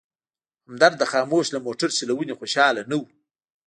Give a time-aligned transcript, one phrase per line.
[0.67, 3.01] همدرد د خاموش له موټر چلونې خوشحاله نه و.